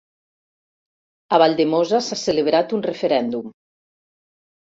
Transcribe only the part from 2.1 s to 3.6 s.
celebrat un referèndum